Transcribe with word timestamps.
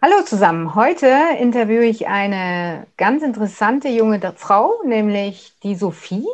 Hallo 0.00 0.22
zusammen. 0.24 0.74
Heute 0.74 1.06
interviewe 1.38 1.84
ich 1.84 2.08
eine 2.08 2.86
ganz 2.96 3.22
interessante 3.22 3.88
junge 3.88 4.20
Frau, 4.36 4.80
nämlich 4.86 5.52
die 5.62 5.74
Sophie. 5.74 6.26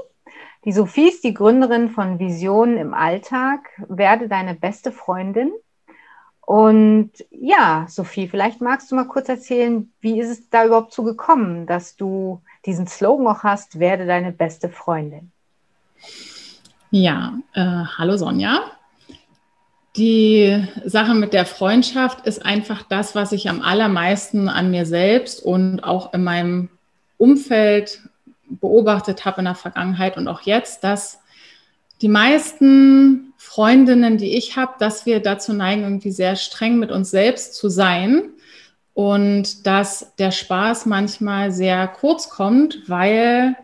Die 0.64 0.72
Sophie 0.72 1.08
ist 1.08 1.24
die 1.24 1.34
Gründerin 1.34 1.90
von 1.90 2.20
Visionen 2.20 2.76
im 2.76 2.94
Alltag. 2.94 3.68
Werde 3.88 4.28
deine 4.28 4.54
beste 4.54 4.92
Freundin. 4.92 5.50
Und 6.50 7.12
ja, 7.30 7.86
Sophie, 7.88 8.26
vielleicht 8.26 8.60
magst 8.60 8.90
du 8.90 8.96
mal 8.96 9.04
kurz 9.04 9.28
erzählen, 9.28 9.88
wie 10.00 10.18
ist 10.18 10.30
es 10.30 10.50
da 10.50 10.66
überhaupt 10.66 10.92
zu 10.92 11.04
gekommen, 11.04 11.64
dass 11.64 11.94
du 11.94 12.42
diesen 12.66 12.88
Slogan 12.88 13.28
auch 13.28 13.44
hast, 13.44 13.78
werde 13.78 14.04
deine 14.04 14.32
beste 14.32 14.68
Freundin. 14.68 15.30
Ja, 16.90 17.34
äh, 17.54 17.84
hallo 17.96 18.16
Sonja. 18.16 18.62
Die 19.94 20.66
Sache 20.84 21.14
mit 21.14 21.34
der 21.34 21.46
Freundschaft 21.46 22.26
ist 22.26 22.44
einfach 22.44 22.82
das, 22.82 23.14
was 23.14 23.30
ich 23.30 23.48
am 23.48 23.62
allermeisten 23.62 24.48
an 24.48 24.72
mir 24.72 24.86
selbst 24.86 25.44
und 25.44 25.84
auch 25.84 26.12
in 26.14 26.24
meinem 26.24 26.68
Umfeld 27.16 28.00
beobachtet 28.48 29.24
habe 29.24 29.38
in 29.38 29.44
der 29.44 29.54
Vergangenheit 29.54 30.16
und 30.16 30.26
auch 30.26 30.40
jetzt, 30.40 30.82
dass 30.82 31.19
die 32.02 32.08
meisten 32.08 33.32
Freundinnen, 33.36 34.16
die 34.16 34.36
ich 34.36 34.56
habe, 34.56 34.74
dass 34.78 35.06
wir 35.06 35.20
dazu 35.20 35.52
neigen, 35.52 35.82
irgendwie 35.82 36.12
sehr 36.12 36.36
streng 36.36 36.78
mit 36.78 36.90
uns 36.90 37.10
selbst 37.10 37.54
zu 37.54 37.68
sein 37.68 38.30
und 38.94 39.66
dass 39.66 40.14
der 40.18 40.30
Spaß 40.30 40.86
manchmal 40.86 41.52
sehr 41.52 41.88
kurz 41.88 42.28
kommt, 42.28 42.88
weil 42.88 43.56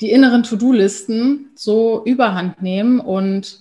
die 0.00 0.10
inneren 0.10 0.42
To-Do-Listen 0.42 1.50
so 1.54 2.02
überhand 2.04 2.62
nehmen 2.62 3.00
und 3.00 3.60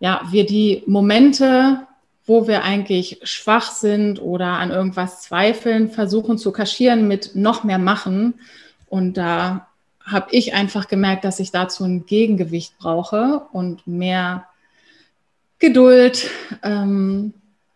ja, 0.00 0.22
wir 0.30 0.44
die 0.44 0.82
Momente, 0.86 1.86
wo 2.26 2.46
wir 2.46 2.62
eigentlich 2.62 3.20
schwach 3.22 3.70
sind 3.70 4.20
oder 4.20 4.46
an 4.46 4.70
irgendwas 4.70 5.22
zweifeln, 5.22 5.90
versuchen 5.90 6.36
zu 6.36 6.52
kaschieren 6.52 7.06
mit 7.08 7.36
noch 7.36 7.64
mehr 7.64 7.78
machen. 7.78 8.34
Und 8.88 9.16
da 9.16 9.68
habe 10.04 10.28
ich 10.30 10.54
einfach 10.54 10.88
gemerkt, 10.88 11.24
dass 11.24 11.40
ich 11.40 11.50
dazu 11.50 11.84
ein 11.84 12.06
Gegengewicht 12.06 12.78
brauche 12.78 13.46
und 13.52 13.86
mehr 13.86 14.46
Geduld 15.58 16.30
ähm, 16.62 17.32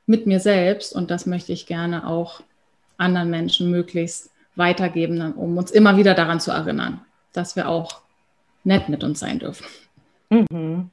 mit 0.07 0.27
mir 0.27 0.41
selbst. 0.41 0.95
Und 0.95 1.11
das 1.11 1.27
möchte 1.27 1.53
ich 1.53 1.67
gerne 1.67 2.07
auch 2.07 2.43
anderen 2.99 3.31
Menschen 3.31 3.71
möglichst 3.71 4.31
weitergeben, 4.57 5.33
um 5.33 5.57
uns 5.57 5.71
immer 5.71 5.97
wieder 5.97 6.15
daran 6.15 6.41
zu 6.41 6.51
erinnern, 6.51 7.01
dass 7.33 7.57
wir 7.57 7.69
auch 7.69 8.01
nett 8.65 8.89
mit 8.89 9.05
uns 9.05 9.21
sein 9.21 9.39
dürfen. 9.39 9.67
Mhm. 10.31 10.91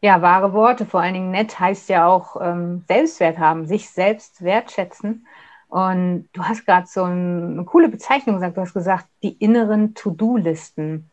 Ja, 0.00 0.22
wahre 0.22 0.52
Worte. 0.52 0.86
Vor 0.86 1.00
allen 1.00 1.14
Dingen 1.14 1.30
nett 1.30 1.58
heißt 1.58 1.88
ja 1.88 2.06
auch 2.06 2.40
ähm, 2.40 2.84
Selbstwert 2.88 3.38
haben, 3.38 3.66
sich 3.66 3.90
selbst 3.90 4.42
wertschätzen. 4.42 5.26
Und 5.68 6.28
du 6.32 6.44
hast 6.44 6.64
gerade 6.64 6.86
so 6.86 7.04
ein, 7.04 7.52
eine 7.52 7.64
coole 7.64 7.88
Bezeichnung 7.88 8.36
gesagt. 8.36 8.56
Du 8.56 8.62
hast 8.62 8.74
gesagt, 8.74 9.06
die 9.22 9.32
inneren 9.32 9.94
To-Do-Listen. 9.94 11.10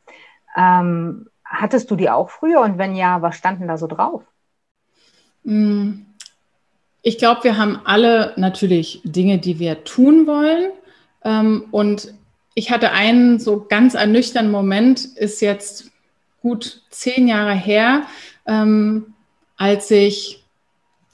Ähm, 0.55 1.27
hattest 1.43 1.91
du 1.91 1.95
die 1.95 2.09
auch 2.09 2.29
früher? 2.29 2.61
Und 2.61 2.77
wenn 2.77 2.95
ja, 2.95 3.21
was 3.21 3.35
standen 3.35 3.67
da 3.67 3.77
so 3.77 3.87
drauf? 3.87 4.23
Mm, 5.43 6.05
ich 7.01 7.17
glaube, 7.17 7.43
wir 7.43 7.57
haben 7.57 7.81
alle 7.83 8.33
natürlich 8.37 9.01
Dinge, 9.03 9.39
die 9.39 9.59
wir 9.59 9.83
tun 9.83 10.25
wollen. 10.25 10.71
Ähm, 11.23 11.65
und 11.71 12.13
ich 12.53 12.71
hatte 12.71 12.91
einen 12.91 13.39
so 13.39 13.65
ganz 13.67 13.93
ernüchternden 13.93 14.51
Moment, 14.51 15.03
ist 15.03 15.41
jetzt 15.41 15.91
gut 16.41 16.81
zehn 16.89 17.27
Jahre 17.27 17.53
her, 17.53 18.03
ähm, 18.45 19.13
als 19.57 19.91
ich 19.91 20.43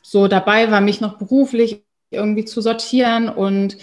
so 0.02 0.28
dabei 0.28 0.70
war, 0.72 0.82
mich 0.82 1.02
noch 1.02 1.18
beruflich 1.18 1.84
irgendwie 2.12 2.46
zu 2.46 2.62
sortieren. 2.62 3.30
Und 3.30 3.78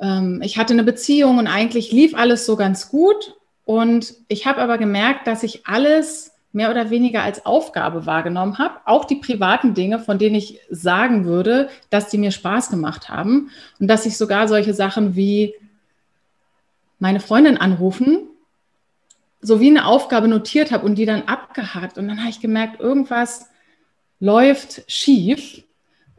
ähm, 0.00 0.40
ich 0.42 0.58
hatte 0.58 0.72
eine 0.72 0.84
Beziehung 0.84 1.38
und 1.38 1.46
eigentlich 1.46 1.92
lief 1.92 2.14
alles 2.14 2.46
so 2.46 2.56
ganz 2.56 2.88
gut. 2.88 3.36
Und 3.64 4.14
ich 4.28 4.46
habe 4.46 4.60
aber 4.60 4.78
gemerkt, 4.78 5.26
dass 5.26 5.42
ich 5.42 5.66
alles 5.66 6.32
mehr 6.52 6.70
oder 6.70 6.90
weniger 6.90 7.22
als 7.22 7.44
Aufgabe 7.44 8.06
wahrgenommen 8.06 8.58
habe. 8.58 8.80
Auch 8.86 9.04
die 9.04 9.16
privaten 9.16 9.74
Dinge, 9.74 9.98
von 9.98 10.18
denen 10.18 10.34
ich 10.34 10.60
sagen 10.70 11.26
würde, 11.26 11.68
dass 11.90 12.08
die 12.08 12.18
mir 12.18 12.30
Spaß 12.30 12.70
gemacht 12.70 13.08
haben. 13.08 13.50
Und 13.78 13.88
dass 13.88 14.06
ich 14.06 14.16
sogar 14.16 14.48
solche 14.48 14.74
Sachen 14.74 15.14
wie 15.14 15.54
meine 16.98 17.20
Freundin 17.20 17.58
anrufen, 17.58 18.28
so 19.40 19.60
wie 19.60 19.68
eine 19.68 19.86
Aufgabe 19.86 20.26
notiert 20.26 20.72
habe 20.72 20.84
und 20.84 20.96
die 20.96 21.06
dann 21.06 21.22
abgehakt. 21.22 21.98
Und 21.98 22.08
dann 22.08 22.20
habe 22.20 22.30
ich 22.30 22.40
gemerkt, 22.40 22.80
irgendwas 22.80 23.50
läuft 24.18 24.82
schief. 24.90 25.62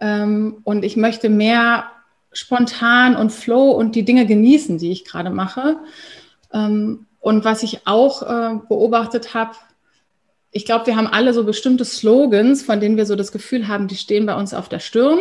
Ähm, 0.02 0.58
und 0.64 0.84
ich 0.84 0.98
möchte 0.98 1.30
mehr 1.30 1.92
spontan 2.32 3.16
und 3.16 3.32
Flow 3.32 3.72
und 3.72 3.96
die 3.96 4.06
Dinge 4.06 4.26
genießen, 4.26 4.78
die 4.78 4.92
ich 4.92 5.06
gerade 5.06 5.30
mache. 5.30 5.78
Ähm, 6.54 7.06
und 7.20 7.44
was 7.44 7.64
ich 7.64 7.86
auch 7.86 8.22
äh, 8.24 8.56
beobachtet 8.68 9.34
habe, 9.34 9.56
ich 10.52 10.66
glaube, 10.66 10.88
wir 10.88 10.96
haben 10.96 11.08
alle 11.08 11.34
so 11.34 11.44
bestimmte 11.44 11.86
Slogans, 11.86 12.64
von 12.64 12.80
denen 12.80 12.98
wir 12.98 13.06
so 13.06 13.16
das 13.16 13.32
Gefühl 13.32 13.68
haben, 13.68 13.88
die 13.88 13.96
stehen 13.96 14.26
bei 14.26 14.36
uns 14.36 14.54
auf 14.54 14.70
der 14.70 14.80
Stirn 14.80 15.20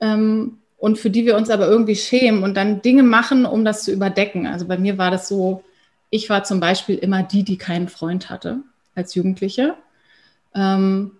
ähm, 0.00 0.58
und 0.78 0.98
für 0.98 1.10
die 1.10 1.26
wir 1.26 1.36
uns 1.36 1.50
aber 1.50 1.68
irgendwie 1.68 1.96
schämen 1.96 2.42
und 2.42 2.54
dann 2.56 2.80
Dinge 2.80 3.02
machen, 3.02 3.44
um 3.44 3.64
das 3.64 3.84
zu 3.84 3.92
überdecken. 3.92 4.46
Also 4.46 4.66
bei 4.66 4.78
mir 4.78 4.98
war 4.98 5.10
das 5.10 5.28
so, 5.28 5.62
ich 6.10 6.30
war 6.30 6.44
zum 6.44 6.60
Beispiel 6.60 6.96
immer 6.96 7.22
die, 7.22 7.42
die 7.42 7.58
keinen 7.58 7.88
Freund 7.88 8.30
hatte 8.30 8.60
als 8.94 9.14
Jugendliche. 9.14 9.74
Ähm, 10.54 11.12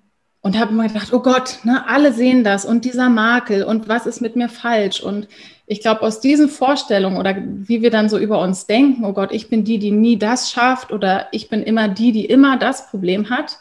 und 0.42 0.58
habe 0.58 0.72
immer 0.72 0.88
gedacht, 0.88 1.12
oh 1.12 1.20
Gott, 1.20 1.60
ne, 1.62 1.84
alle 1.88 2.12
sehen 2.12 2.44
das 2.44 2.64
und 2.64 2.84
dieser 2.84 3.08
Makel 3.08 3.62
und 3.62 3.88
was 3.88 4.06
ist 4.06 4.20
mit 4.20 4.36
mir 4.36 4.48
falsch? 4.48 5.00
Und 5.00 5.28
ich 5.66 5.80
glaube, 5.80 6.02
aus 6.02 6.20
diesen 6.20 6.48
Vorstellungen 6.48 7.16
oder 7.16 7.36
wie 7.38 7.80
wir 7.80 7.90
dann 7.90 8.08
so 8.08 8.18
über 8.18 8.40
uns 8.40 8.66
denken, 8.66 9.04
oh 9.04 9.12
Gott, 9.12 9.32
ich 9.32 9.48
bin 9.48 9.64
die, 9.64 9.78
die 9.78 9.92
nie 9.92 10.18
das 10.18 10.50
schafft 10.50 10.92
oder 10.92 11.28
ich 11.30 11.48
bin 11.48 11.62
immer 11.62 11.88
die, 11.88 12.10
die 12.12 12.26
immer 12.26 12.58
das 12.58 12.90
Problem 12.90 13.30
hat, 13.30 13.58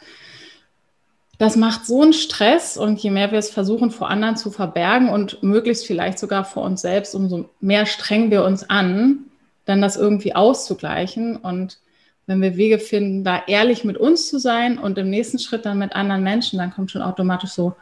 das 1.38 1.56
macht 1.56 1.86
so 1.86 2.02
einen 2.02 2.12
Stress 2.12 2.76
und 2.76 3.00
je 3.00 3.10
mehr 3.10 3.30
wir 3.32 3.38
es 3.38 3.50
versuchen, 3.50 3.90
vor 3.90 4.10
anderen 4.10 4.36
zu 4.36 4.50
verbergen 4.50 5.08
und 5.08 5.42
möglichst 5.42 5.86
vielleicht 5.86 6.18
sogar 6.18 6.44
vor 6.44 6.64
uns 6.64 6.82
selbst, 6.82 7.14
umso 7.14 7.48
mehr 7.60 7.86
strengen 7.86 8.30
wir 8.30 8.44
uns 8.44 8.68
an, 8.68 9.24
dann 9.64 9.80
das 9.80 9.96
irgendwie 9.96 10.34
auszugleichen 10.34 11.36
und 11.36 11.78
wenn 12.26 12.40
wir 12.40 12.56
Wege 12.56 12.78
finden, 12.78 13.24
da 13.24 13.42
ehrlich 13.46 13.84
mit 13.84 13.96
uns 13.96 14.28
zu 14.28 14.38
sein 14.38 14.78
und 14.78 14.98
im 14.98 15.10
nächsten 15.10 15.38
Schritt 15.38 15.66
dann 15.66 15.78
mit 15.78 15.94
anderen 15.94 16.22
Menschen, 16.22 16.58
dann 16.58 16.72
kommt 16.72 16.90
schon 16.90 17.02
automatisch 17.02 17.50
so 17.50 17.74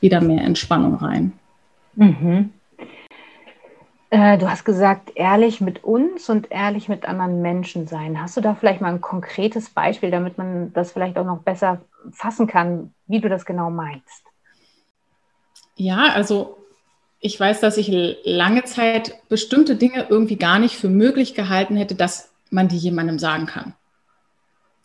wieder 0.00 0.20
mehr 0.20 0.44
Entspannung 0.44 0.96
rein. 0.96 1.32
Mhm. 1.94 2.52
Äh, 4.10 4.38
du 4.38 4.48
hast 4.50 4.64
gesagt, 4.64 5.12
ehrlich 5.14 5.60
mit 5.60 5.82
uns 5.82 6.28
und 6.28 6.50
ehrlich 6.50 6.88
mit 6.88 7.04
anderen 7.04 7.42
Menschen 7.42 7.86
sein. 7.86 8.20
Hast 8.20 8.36
du 8.36 8.40
da 8.40 8.54
vielleicht 8.54 8.80
mal 8.80 8.92
ein 8.92 9.00
konkretes 9.00 9.70
Beispiel, 9.70 10.10
damit 10.10 10.38
man 10.38 10.72
das 10.72 10.92
vielleicht 10.92 11.16
auch 11.18 11.24
noch 11.24 11.42
besser 11.42 11.80
fassen 12.12 12.46
kann, 12.46 12.92
wie 13.06 13.20
du 13.20 13.28
das 13.28 13.44
genau 13.44 13.70
meinst? 13.70 14.24
Ja, 15.76 16.10
also 16.14 16.58
ich 17.18 17.40
weiß, 17.40 17.60
dass 17.60 17.76
ich 17.76 17.90
lange 18.24 18.64
Zeit 18.64 19.14
bestimmte 19.28 19.76
Dinge 19.76 20.06
irgendwie 20.08 20.36
gar 20.36 20.58
nicht 20.58 20.76
für 20.76 20.90
möglich 20.90 21.34
gehalten 21.34 21.74
hätte, 21.76 21.94
dass 21.94 22.33
man 22.54 22.68
die 22.68 22.78
jemandem 22.78 23.18
sagen 23.18 23.46
kann. 23.46 23.74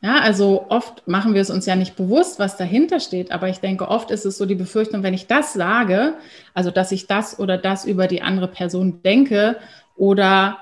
Ja, 0.01 0.19
also 0.19 0.65
oft 0.69 1.07
machen 1.07 1.33
wir 1.33 1.41
es 1.41 1.49
uns 1.49 1.65
ja 1.65 1.75
nicht 1.75 1.97
bewusst, 1.97 2.39
was 2.39 2.55
dahinter 2.55 3.01
steht, 3.01 3.31
aber 3.31 3.49
ich 3.49 3.59
denke, 3.59 3.87
oft 3.89 4.11
ist 4.11 4.25
es 4.25 4.37
so 4.37 4.45
die 4.45 4.55
Befürchtung, 4.55 5.03
wenn 5.03 5.13
ich 5.13 5.27
das 5.27 5.53
sage, 5.53 6.13
also 6.53 6.71
dass 6.71 6.93
ich 6.93 7.07
das 7.07 7.37
oder 7.37 7.57
das 7.57 7.83
über 7.83 8.07
die 8.07 8.21
andere 8.21 8.47
Person 8.47 9.01
denke 9.03 9.57
oder 9.97 10.59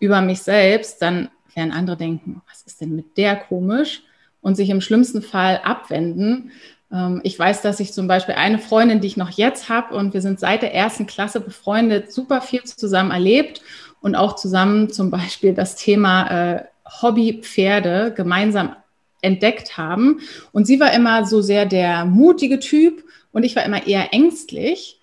über 0.00 0.20
mich 0.22 0.42
selbst, 0.42 1.00
dann 1.02 1.28
werden 1.54 1.72
andere 1.72 1.96
denken, 1.96 2.42
was 2.48 2.62
ist 2.62 2.80
denn 2.80 2.96
mit 2.96 3.16
der 3.16 3.36
komisch 3.36 4.02
und 4.42 4.56
sich 4.56 4.70
im 4.70 4.80
schlimmsten 4.80 5.22
Fall 5.22 5.60
abwenden. 5.62 6.50
Ähm, 6.92 7.20
ich 7.22 7.38
weiß, 7.38 7.62
dass 7.62 7.78
ich 7.78 7.92
zum 7.92 8.08
Beispiel 8.08 8.34
eine 8.34 8.58
Freundin, 8.58 9.00
die 9.00 9.06
ich 9.06 9.16
noch 9.16 9.30
jetzt 9.30 9.68
habe 9.68 9.94
und 9.94 10.14
wir 10.14 10.20
sind 10.20 10.40
seit 10.40 10.62
der 10.62 10.74
ersten 10.74 11.06
Klasse 11.06 11.38
befreundet, 11.38 12.12
super 12.12 12.40
viel 12.40 12.64
zusammen 12.64 13.12
erlebt 13.12 13.62
und 14.04 14.16
auch 14.16 14.36
zusammen 14.36 14.90
zum 14.90 15.10
Beispiel 15.10 15.54
das 15.54 15.76
Thema 15.76 16.26
äh, 16.26 16.64
Hobbypferde 17.00 18.12
gemeinsam 18.14 18.76
entdeckt 19.22 19.78
haben. 19.78 20.20
Und 20.52 20.66
sie 20.66 20.78
war 20.78 20.92
immer 20.92 21.24
so 21.24 21.40
sehr 21.40 21.64
der 21.64 22.04
mutige 22.04 22.58
Typ 22.58 23.02
und 23.32 23.44
ich 23.44 23.56
war 23.56 23.64
immer 23.64 23.86
eher 23.86 24.12
ängstlich. 24.12 25.00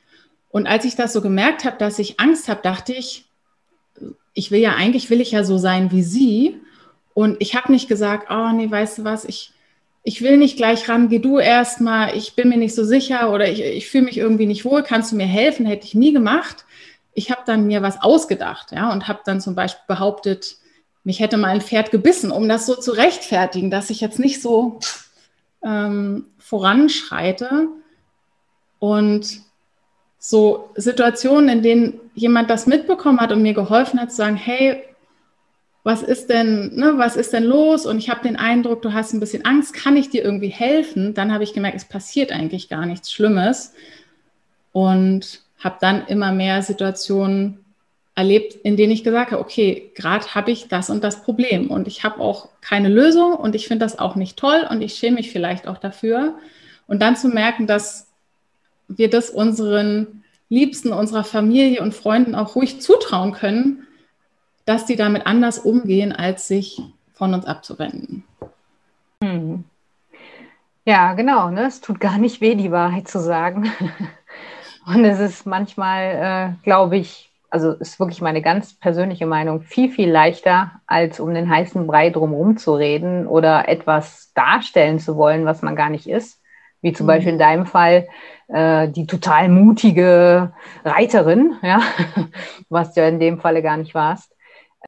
Und 0.51 0.67
als 0.67 0.85
ich 0.85 0.95
das 0.95 1.13
so 1.13 1.21
gemerkt 1.21 1.65
habe, 1.65 1.77
dass 1.79 1.97
ich 1.97 2.19
Angst 2.19 2.47
habe, 2.47 2.61
dachte 2.61 2.93
ich, 2.93 3.25
ich 4.35 4.51
will 4.51 4.59
ja 4.59 4.75
eigentlich, 4.75 5.09
will 5.09 5.19
ich 5.19 5.31
ja 5.31 5.43
so 5.43 5.57
sein 5.57 5.91
wie 5.91 6.03
sie. 6.03 6.59
Und 7.15 7.37
ich 7.39 7.55
habe 7.55 7.71
nicht 7.71 7.87
gesagt, 7.87 8.27
oh 8.29 8.51
nee, 8.53 8.69
weißt 8.69 8.99
du 8.99 9.03
was, 9.03 9.25
ich, 9.25 9.51
ich 10.03 10.21
will 10.21 10.37
nicht 10.37 10.57
gleich 10.57 10.87
ran, 10.87 11.09
geh 11.09 11.17
du 11.17 11.39
erst 11.39 11.81
mal, 11.81 12.15
ich 12.15 12.35
bin 12.35 12.49
mir 12.49 12.57
nicht 12.57 12.75
so 12.75 12.83
sicher 12.83 13.33
oder 13.33 13.49
ich, 13.49 13.63
ich 13.63 13.89
fühle 13.89 14.03
mich 14.03 14.19
irgendwie 14.19 14.45
nicht 14.45 14.63
wohl, 14.63 14.83
kannst 14.83 15.11
du 15.11 15.15
mir 15.15 15.25
helfen? 15.25 15.65
Hätte 15.65 15.87
ich 15.87 15.95
nie 15.95 16.13
gemacht, 16.13 16.65
ich 17.13 17.31
habe 17.31 17.41
dann 17.45 17.67
mir 17.67 17.81
was 17.81 18.01
ausgedacht, 18.01 18.71
ja, 18.71 18.91
und 18.91 19.07
habe 19.07 19.19
dann 19.25 19.41
zum 19.41 19.55
Beispiel 19.55 19.83
behauptet, 19.87 20.57
mich 21.03 21.19
hätte 21.19 21.37
mal 21.37 21.49
ein 21.49 21.61
Pferd 21.61 21.91
gebissen, 21.91 22.31
um 22.31 22.47
das 22.47 22.65
so 22.65 22.75
zu 22.75 22.91
rechtfertigen, 22.91 23.71
dass 23.71 23.89
ich 23.89 24.01
jetzt 24.01 24.19
nicht 24.19 24.41
so 24.41 24.79
ähm, 25.63 26.27
voranschreite. 26.37 27.67
Und 28.79 29.41
so 30.19 30.69
Situationen, 30.75 31.49
in 31.49 31.63
denen 31.63 31.99
jemand 32.13 32.49
das 32.49 32.67
mitbekommen 32.67 33.19
hat 33.19 33.31
und 33.31 33.41
mir 33.41 33.53
geholfen 33.53 33.99
hat, 33.99 34.11
zu 34.11 34.17
sagen, 34.17 34.35
hey, 34.35 34.83
was 35.83 36.03
ist 36.03 36.29
denn, 36.29 36.75
ne, 36.75 36.93
was 36.97 37.15
ist 37.15 37.33
denn 37.33 37.43
los? 37.43 37.87
Und 37.87 37.97
ich 37.97 38.09
habe 38.11 38.21
den 38.21 38.35
Eindruck, 38.35 38.83
du 38.83 38.93
hast 38.93 39.13
ein 39.13 39.19
bisschen 39.19 39.45
Angst, 39.45 39.73
kann 39.73 39.97
ich 39.97 40.11
dir 40.11 40.23
irgendwie 40.23 40.49
helfen? 40.49 41.15
Dann 41.15 41.33
habe 41.33 41.43
ich 41.43 41.53
gemerkt, 41.53 41.77
es 41.77 41.85
passiert 41.85 42.31
eigentlich 42.31 42.69
gar 42.69 42.85
nichts 42.85 43.11
Schlimmes. 43.11 43.73
Und 44.71 45.41
habe 45.63 45.77
dann 45.79 46.05
immer 46.07 46.31
mehr 46.31 46.61
Situationen 46.61 47.63
erlebt, 48.15 48.55
in 48.63 48.75
denen 48.75 48.91
ich 48.91 49.03
gesagt 49.03 49.31
habe, 49.31 49.41
okay, 49.41 49.91
gerade 49.95 50.35
habe 50.35 50.51
ich 50.51 50.67
das 50.67 50.89
und 50.89 51.03
das 51.03 51.23
Problem 51.23 51.71
und 51.71 51.87
ich 51.87 52.03
habe 52.03 52.19
auch 52.19 52.49
keine 52.59 52.89
Lösung 52.89 53.33
und 53.33 53.55
ich 53.55 53.67
finde 53.67 53.85
das 53.85 53.99
auch 53.99 54.15
nicht 54.15 54.37
toll 54.37 54.67
und 54.69 54.81
ich 54.81 54.95
schäme 54.95 55.17
mich 55.17 55.31
vielleicht 55.31 55.67
auch 55.67 55.77
dafür. 55.77 56.35
Und 56.87 57.01
dann 57.01 57.15
zu 57.15 57.29
merken, 57.29 57.67
dass 57.67 58.07
wir 58.89 59.09
das 59.09 59.29
unseren 59.29 60.23
Liebsten, 60.49 60.91
unserer 60.91 61.23
Familie 61.23 61.81
und 61.81 61.93
Freunden 61.93 62.35
auch 62.35 62.55
ruhig 62.55 62.81
zutrauen 62.81 63.31
können, 63.31 63.87
dass 64.65 64.85
die 64.85 64.97
damit 64.97 65.25
anders 65.25 65.59
umgehen, 65.59 66.11
als 66.11 66.47
sich 66.47 66.81
von 67.13 67.33
uns 67.33 67.45
abzuwenden. 67.45 68.25
Hm. 69.23 69.63
Ja, 70.85 71.13
genau. 71.13 71.49
Ne? 71.49 71.67
Es 71.67 71.79
tut 71.79 71.99
gar 71.99 72.17
nicht 72.17 72.41
weh, 72.41 72.55
die 72.55 72.71
Wahrheit 72.71 73.07
zu 73.07 73.19
sagen. 73.21 73.71
Und 74.85 75.05
es 75.05 75.19
ist 75.19 75.45
manchmal, 75.45 76.57
äh, 76.59 76.63
glaube 76.63 76.97
ich, 76.97 77.29
also 77.49 77.73
ist 77.73 77.99
wirklich 77.99 78.21
meine 78.21 78.41
ganz 78.41 78.73
persönliche 78.73 79.25
Meinung, 79.25 79.61
viel, 79.61 79.91
viel 79.91 80.09
leichter, 80.09 80.71
als 80.87 81.19
um 81.19 81.33
den 81.33 81.49
heißen 81.49 81.85
Brei 81.85 82.09
drumherum 82.09 82.57
zu 82.57 82.73
reden 82.73 83.27
oder 83.27 83.67
etwas 83.67 84.31
darstellen 84.33 84.99
zu 84.99 85.17
wollen, 85.17 85.45
was 85.45 85.61
man 85.61 85.75
gar 85.75 85.89
nicht 85.89 86.07
ist. 86.07 86.39
Wie 86.81 86.93
zum 86.93 87.05
mhm. 87.05 87.09
Beispiel 87.09 87.33
in 87.33 87.39
deinem 87.39 87.65
Fall 87.65 88.07
äh, 88.47 88.87
die 88.87 89.05
total 89.05 89.49
mutige 89.49 90.53
Reiterin, 90.83 91.55
ja, 91.61 91.81
was 92.69 92.93
du 92.93 93.01
ja 93.01 93.07
in 93.07 93.19
dem 93.19 93.39
Falle 93.39 93.61
gar 93.61 93.77
nicht 93.77 93.93
warst. 93.93 94.31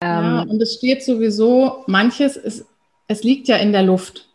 Ähm, 0.01 0.09
ja, 0.09 0.41
und 0.41 0.61
es 0.61 0.75
steht 0.75 1.03
sowieso, 1.03 1.83
manches, 1.85 2.35
ist, 2.35 2.65
es 3.07 3.23
liegt 3.23 3.47
ja 3.47 3.57
in 3.57 3.73
der 3.73 3.83
Luft. 3.83 4.32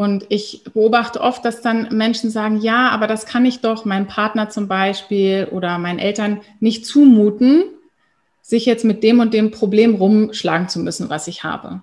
Und 0.00 0.24
ich 0.30 0.64
beobachte 0.72 1.20
oft, 1.20 1.44
dass 1.44 1.60
dann 1.60 1.88
Menschen 1.90 2.30
sagen, 2.30 2.62
ja, 2.62 2.88
aber 2.88 3.06
das 3.06 3.26
kann 3.26 3.44
ich 3.44 3.60
doch 3.60 3.84
meinem 3.84 4.06
Partner 4.06 4.48
zum 4.48 4.66
Beispiel 4.66 5.46
oder 5.50 5.76
meinen 5.76 5.98
Eltern 5.98 6.40
nicht 6.58 6.86
zumuten, 6.86 7.64
sich 8.40 8.64
jetzt 8.64 8.86
mit 8.86 9.02
dem 9.02 9.20
und 9.20 9.34
dem 9.34 9.50
Problem 9.50 9.96
rumschlagen 9.96 10.70
zu 10.70 10.78
müssen, 10.78 11.10
was 11.10 11.28
ich 11.28 11.44
habe. 11.44 11.82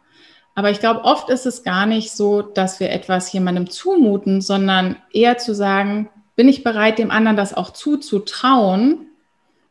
Aber 0.56 0.72
ich 0.72 0.80
glaube, 0.80 1.04
oft 1.04 1.30
ist 1.30 1.46
es 1.46 1.62
gar 1.62 1.86
nicht 1.86 2.10
so, 2.10 2.42
dass 2.42 2.80
wir 2.80 2.90
etwas 2.90 3.32
jemandem 3.34 3.70
zumuten, 3.70 4.42
sondern 4.42 4.96
eher 5.14 5.38
zu 5.38 5.54
sagen, 5.54 6.10
bin 6.36 6.50
ich 6.50 6.64
bereit, 6.64 6.98
dem 6.98 7.12
anderen 7.12 7.38
das 7.38 7.54
auch 7.54 7.70
zuzutrauen, 7.70 9.10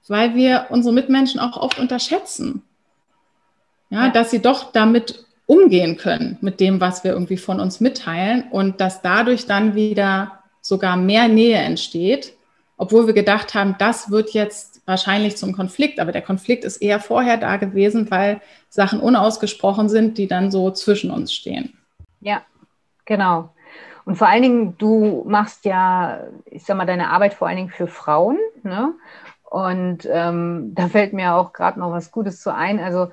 weil 0.07 0.37
wir 0.37 0.67
unsere 0.71 0.95
Mitmenschen 0.95 1.41
auch 1.41 1.57
oft 1.57 1.81
unterschätzen. 1.81 2.63
Ja, 3.91 4.05
ja. 4.05 4.11
dass 4.13 4.31
sie 4.31 4.41
doch 4.41 4.71
damit 4.71 5.26
umgehen 5.47 5.97
können 5.97 6.39
mit 6.41 6.61
dem, 6.61 6.81
was 6.81 7.05
wir 7.05 7.13
irgendwie 7.13 7.37
von 7.37 7.61
uns 7.61 7.81
mitteilen 7.81 8.45
und 8.51 8.81
dass 8.81 9.03
dadurch 9.03 9.47
dann 9.47 9.75
wieder 9.75 10.41
sogar 10.61 10.97
mehr 10.97 11.29
Nähe 11.29 11.59
entsteht, 11.59 12.35
obwohl 12.77 13.07
wir 13.07 13.15
gedacht 13.15 13.55
haben, 13.55 13.77
das 13.79 14.11
wird 14.11 14.31
jetzt 14.31 14.83
wahrscheinlich 14.87 15.37
zum 15.37 15.55
Konflikt, 15.55 15.99
aber 16.01 16.13
der 16.13 16.23
Konflikt 16.23 16.65
ist 16.65 16.79
eher 16.79 17.01
vorher 17.01 17.37
da 17.37 17.57
gewesen, 17.57 18.11
weil 18.11 18.41
Sachen 18.69 19.01
unausgesprochen 19.01 19.89
sind, 19.89 20.19
die 20.19 20.27
dann 20.27 20.51
so 20.51 20.71
zwischen 20.71 21.11
uns 21.11 21.33
stehen. 21.33 21.79
Ja, 22.21 22.43
genau. 23.05 23.51
Und 24.05 24.17
vor 24.17 24.29
allen 24.29 24.43
Dingen, 24.43 24.79
du 24.79 25.25
machst 25.27 25.65
ja, 25.65 26.21
ich 26.45 26.65
sag 26.65 26.77
mal, 26.77 26.87
deine 26.87 27.11
Arbeit 27.11 27.35
vor 27.35 27.49
allen 27.49 27.57
Dingen 27.57 27.71
für 27.71 27.89
Frauen. 27.89 28.39
Ne? 28.63 28.95
Und 29.51 30.09
ähm, 30.11 30.73
da 30.75 30.89
fällt 30.89 31.13
mir 31.13 31.35
auch 31.35 31.53
gerade 31.53 31.81
noch 31.81 31.91
was 31.91 32.13
Gutes 32.13 32.41
zu 32.41 32.55
ein. 32.55 32.79
Also 32.79 33.11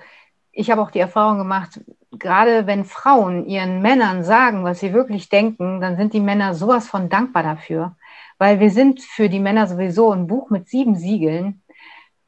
ich 0.51 0.69
habe 0.69 0.81
auch 0.81 0.91
die 0.91 0.99
Erfahrung 0.99 1.39
gemacht, 1.39 1.79
gerade 2.23 2.65
wenn 2.65 2.85
Frauen 2.85 3.45
ihren 3.45 3.81
Männern 3.81 4.23
sagen, 4.23 4.63
was 4.63 4.79
sie 4.79 4.93
wirklich 4.93 5.29
denken, 5.29 5.81
dann 5.81 5.97
sind 5.97 6.13
die 6.13 6.19
Männer 6.19 6.55
sowas 6.55 6.87
von 6.87 7.09
dankbar 7.09 7.43
dafür. 7.43 7.95
Weil 8.39 8.59
wir 8.59 8.71
sind 8.71 9.01
für 9.01 9.29
die 9.29 9.39
Männer 9.39 9.67
sowieso 9.67 10.11
ein 10.11 10.25
Buch 10.25 10.49
mit 10.49 10.67
sieben 10.67 10.95
Siegeln. 10.95 11.61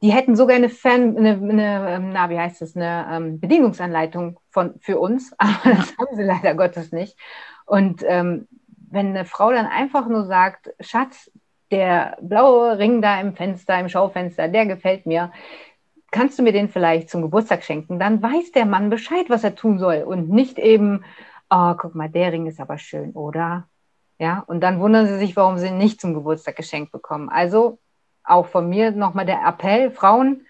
Die 0.02 0.12
hätten 0.12 0.36
sogar 0.36 0.56
eine, 0.56 0.68
Fan, 0.68 1.16
eine, 1.16 1.30
eine 1.30 1.90
ähm, 1.90 2.12
na, 2.12 2.30
wie 2.30 2.38
heißt 2.38 2.60
das, 2.60 2.76
eine 2.76 3.08
ähm, 3.10 3.40
Bedienungsanleitung 3.40 4.38
von, 4.50 4.74
für 4.80 5.00
uns, 5.00 5.32
aber 5.38 5.74
das 5.74 5.96
haben 5.98 6.14
sie 6.14 6.22
leider 6.22 6.54
Gottes 6.54 6.92
nicht. 6.92 7.18
Und 7.64 8.04
ähm, 8.06 8.46
wenn 8.68 9.08
eine 9.08 9.24
Frau 9.24 9.50
dann 9.50 9.66
einfach 9.66 10.06
nur 10.06 10.26
sagt, 10.26 10.70
Schatz, 10.78 11.30
der 11.70 12.16
blaue 12.20 12.78
Ring 12.78 13.02
da 13.02 13.20
im 13.20 13.34
Fenster, 13.34 13.80
im 13.80 13.88
Schaufenster, 13.88 14.46
der 14.48 14.66
gefällt 14.66 15.06
mir, 15.06 15.32
kannst 16.16 16.38
du 16.38 16.42
mir 16.42 16.52
den 16.52 16.70
vielleicht 16.70 17.10
zum 17.10 17.20
Geburtstag 17.20 17.62
schenken? 17.62 17.98
Dann 17.98 18.22
weiß 18.22 18.52
der 18.52 18.64
Mann 18.64 18.88
Bescheid, 18.88 19.26
was 19.28 19.44
er 19.44 19.54
tun 19.54 19.78
soll 19.78 19.98
und 19.98 20.30
nicht 20.30 20.58
eben, 20.58 21.04
oh, 21.50 21.74
guck 21.74 21.94
mal, 21.94 22.08
der 22.08 22.32
Ring 22.32 22.46
ist 22.46 22.58
aber 22.58 22.78
schön, 22.78 23.12
oder? 23.12 23.68
Ja, 24.18 24.42
und 24.46 24.60
dann 24.62 24.80
wundern 24.80 25.06
sie 25.06 25.18
sich, 25.18 25.36
warum 25.36 25.58
sie 25.58 25.66
ihn 25.66 25.76
nicht 25.76 26.00
zum 26.00 26.14
Geburtstag 26.14 26.56
geschenkt 26.56 26.90
bekommen. 26.90 27.28
Also 27.28 27.78
auch 28.24 28.46
von 28.46 28.66
mir 28.66 28.92
nochmal 28.92 29.26
der 29.26 29.46
Appell, 29.46 29.90
Frauen, 29.90 30.46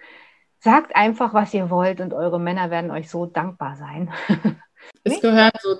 sagt 0.60 0.94
einfach, 0.94 1.34
was 1.34 1.52
ihr 1.52 1.68
wollt 1.68 2.00
und 2.00 2.14
eure 2.14 2.38
Männer 2.38 2.70
werden 2.70 2.92
euch 2.92 3.10
so 3.10 3.26
dankbar 3.26 3.74
sein. 3.74 4.12
es 5.02 5.20
gehören 5.20 5.50
so 5.60 5.74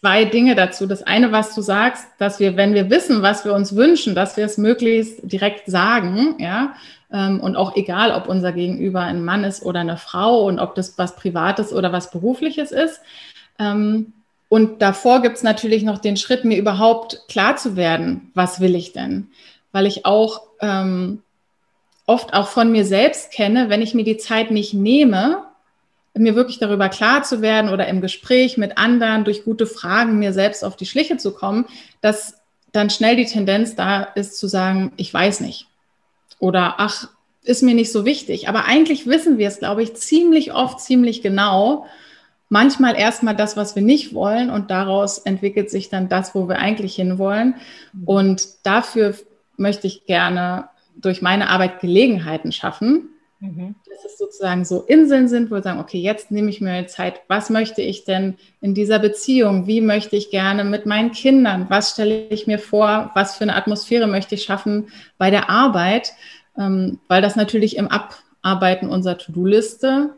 zwei 0.00 0.24
Dinge 0.24 0.54
dazu. 0.54 0.86
Das 0.86 1.02
eine, 1.02 1.32
was 1.32 1.54
du 1.54 1.60
sagst, 1.60 2.06
dass 2.18 2.38
wir, 2.38 2.56
wenn 2.56 2.74
wir 2.74 2.90
wissen, 2.90 3.22
was 3.22 3.44
wir 3.44 3.54
uns 3.54 3.74
wünschen, 3.74 4.14
dass 4.14 4.36
wir 4.36 4.44
es 4.44 4.58
möglichst 4.58 5.20
direkt 5.22 5.68
sagen, 5.68 6.36
ja, 6.38 6.74
ähm, 7.12 7.40
und 7.40 7.56
auch 7.56 7.76
egal, 7.76 8.12
ob 8.12 8.28
unser 8.28 8.52
Gegenüber 8.52 9.00
ein 9.00 9.24
Mann 9.24 9.44
ist 9.44 9.62
oder 9.64 9.80
eine 9.80 9.96
Frau 9.96 10.44
und 10.46 10.58
ob 10.58 10.74
das 10.74 10.98
was 10.98 11.16
Privates 11.16 11.72
oder 11.72 11.92
was 11.92 12.10
Berufliches 12.10 12.70
ist. 12.70 13.00
Ähm, 13.58 14.12
und 14.48 14.80
davor 14.80 15.20
gibt 15.20 15.36
es 15.36 15.42
natürlich 15.42 15.82
noch 15.82 15.98
den 15.98 16.16
Schritt, 16.16 16.44
mir 16.44 16.58
überhaupt 16.58 17.24
klar 17.28 17.56
zu 17.56 17.76
werden, 17.76 18.30
was 18.34 18.60
will 18.60 18.74
ich 18.74 18.92
denn? 18.92 19.28
Weil 19.72 19.86
ich 19.86 20.06
auch 20.06 20.42
ähm, 20.60 21.22
oft 22.06 22.32
auch 22.32 22.48
von 22.48 22.72
mir 22.72 22.84
selbst 22.84 23.32
kenne, 23.32 23.68
wenn 23.68 23.82
ich 23.82 23.94
mir 23.94 24.04
die 24.04 24.16
Zeit 24.16 24.50
nicht 24.50 24.72
nehme, 24.72 25.42
mir 26.18 26.34
wirklich 26.34 26.58
darüber 26.58 26.88
klar 26.88 27.22
zu 27.22 27.42
werden 27.42 27.70
oder 27.70 27.86
im 27.86 28.00
Gespräch 28.00 28.56
mit 28.56 28.78
anderen 28.78 29.24
durch 29.24 29.44
gute 29.44 29.66
Fragen 29.66 30.18
mir 30.18 30.32
selbst 30.32 30.64
auf 30.64 30.76
die 30.76 30.86
Schliche 30.86 31.16
zu 31.16 31.32
kommen, 31.32 31.66
dass 32.00 32.34
dann 32.72 32.90
schnell 32.90 33.16
die 33.16 33.26
Tendenz 33.26 33.74
da 33.74 34.02
ist 34.02 34.38
zu 34.38 34.46
sagen, 34.46 34.92
ich 34.96 35.12
weiß 35.12 35.40
nicht. 35.40 35.66
Oder 36.38 36.74
ach, 36.78 37.08
ist 37.42 37.62
mir 37.62 37.74
nicht 37.74 37.92
so 37.92 38.04
wichtig. 38.04 38.48
Aber 38.48 38.66
eigentlich 38.66 39.06
wissen 39.06 39.38
wir 39.38 39.48
es, 39.48 39.58
glaube 39.58 39.82
ich, 39.82 39.94
ziemlich 39.94 40.52
oft, 40.52 40.80
ziemlich 40.80 41.22
genau. 41.22 41.86
Manchmal 42.50 42.96
erstmal 42.96 43.36
das, 43.36 43.56
was 43.56 43.74
wir 43.74 43.82
nicht 43.82 44.14
wollen 44.14 44.50
und 44.50 44.70
daraus 44.70 45.18
entwickelt 45.18 45.70
sich 45.70 45.88
dann 45.88 46.08
das, 46.08 46.34
wo 46.34 46.48
wir 46.48 46.58
eigentlich 46.58 46.94
hinwollen. 46.94 47.54
Und 48.06 48.46
dafür 48.64 49.14
möchte 49.56 49.86
ich 49.86 50.06
gerne 50.06 50.68
durch 50.96 51.22
meine 51.22 51.50
Arbeit 51.50 51.80
Gelegenheiten 51.80 52.52
schaffen, 52.52 53.10
Mhm. 53.40 53.76
Dass 53.88 54.04
es 54.04 54.18
sozusagen 54.18 54.64
so 54.64 54.82
Inseln 54.82 55.28
sind, 55.28 55.50
wo 55.50 55.54
wir 55.54 55.62
sagen, 55.62 55.78
okay, 55.78 56.00
jetzt 56.00 56.30
nehme 56.30 56.50
ich 56.50 56.60
mir 56.60 56.86
Zeit, 56.88 57.20
was 57.28 57.50
möchte 57.50 57.82
ich 57.82 58.04
denn 58.04 58.36
in 58.60 58.74
dieser 58.74 58.98
Beziehung? 58.98 59.66
Wie 59.66 59.80
möchte 59.80 60.16
ich 60.16 60.30
gerne 60.30 60.64
mit 60.64 60.86
meinen 60.86 61.12
Kindern? 61.12 61.66
Was 61.68 61.92
stelle 61.92 62.26
ich 62.28 62.48
mir 62.48 62.58
vor? 62.58 63.12
Was 63.14 63.36
für 63.36 63.44
eine 63.44 63.54
Atmosphäre 63.54 64.08
möchte 64.08 64.34
ich 64.34 64.42
schaffen 64.42 64.88
bei 65.18 65.30
der 65.30 65.50
Arbeit? 65.50 66.12
Ähm, 66.58 66.98
weil 67.06 67.22
das 67.22 67.36
natürlich 67.36 67.76
im 67.76 67.88
Abarbeiten 67.88 68.88
unserer 68.88 69.18
To-Do-Liste 69.18 70.14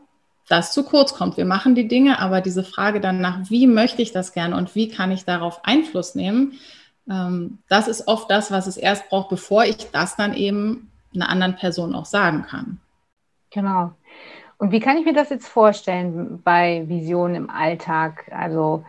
das 0.49 0.73
zu 0.73 0.83
kurz 0.83 1.15
kommt. 1.15 1.37
Wir 1.37 1.45
machen 1.45 1.77
die 1.77 1.87
Dinge, 1.87 2.19
aber 2.19 2.41
diese 2.41 2.65
Frage 2.65 3.01
dann 3.01 3.21
nach, 3.21 3.51
wie 3.51 3.69
möchte 3.69 4.03
ich 4.03 4.11
das 4.11 4.33
gerne 4.33 4.57
und 4.57 4.75
wie 4.75 4.89
kann 4.89 5.13
ich 5.13 5.25
darauf 5.25 5.61
Einfluss 5.65 6.17
nehmen, 6.17 6.55
ähm, 7.09 7.59
das 7.69 7.87
ist 7.87 8.09
oft 8.09 8.31
das, 8.31 8.51
was 8.51 8.67
es 8.67 8.77
erst 8.77 9.09
braucht, 9.09 9.29
bevor 9.29 9.65
ich 9.65 9.91
das 9.93 10.17
dann 10.17 10.35
eben 10.35 10.91
einer 11.15 11.29
anderen 11.29 11.57
Person 11.57 11.95
auch 11.95 12.05
sagen 12.05 12.47
kann. 12.49 12.81
Genau. 13.51 13.93
Und 14.59 14.73
wie 14.73 14.81
kann 14.81 14.99
ich 14.99 15.05
mir 15.05 15.15
das 15.15 15.31
jetzt 15.31 15.49
vorstellen 15.49 16.43
bei 16.43 16.85
Visionen 16.87 17.35
im 17.35 17.51
Alltag? 17.51 18.31
Also 18.31 18.85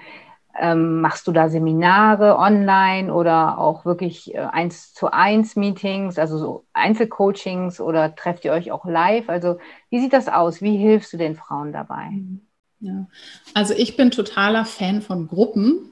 ähm, 0.59 1.01
machst 1.01 1.27
du 1.27 1.31
da 1.31 1.49
Seminare 1.49 2.37
online 2.37 3.13
oder 3.13 3.57
auch 3.57 3.85
wirklich 3.85 4.35
äh, 4.35 4.39
eins 4.39 4.93
zu 4.93 5.11
eins 5.11 5.55
Meetings, 5.55 6.19
also 6.19 6.37
so 6.37 6.65
Einzelcoachings 6.73 7.79
oder 7.79 8.15
trefft 8.15 8.43
ihr 8.45 8.51
euch 8.51 8.71
auch 8.71 8.85
live? 8.85 9.29
Also 9.29 9.59
wie 9.89 10.01
sieht 10.01 10.13
das 10.13 10.27
aus? 10.27 10.61
Wie 10.61 10.77
hilfst 10.77 11.13
du 11.13 11.17
den 11.17 11.35
Frauen 11.35 11.71
dabei? 11.71 12.09
Ja, 12.81 13.07
also 13.53 13.73
ich 13.73 13.95
bin 13.95 14.11
totaler 14.11 14.65
Fan 14.65 15.01
von 15.01 15.27
Gruppen, 15.27 15.91